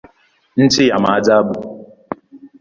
[0.57, 1.93] Nchi ya maajabu.